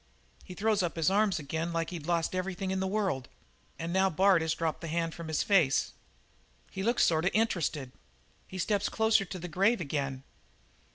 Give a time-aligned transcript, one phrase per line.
[0.43, 3.27] He throws up his arms again like he'd lost everything in the world.
[3.77, 5.91] "And now Bard has dropped the hand from his face.
[6.71, 7.91] He looks sort of interested.
[8.47, 10.23] He steps closer to the grave again.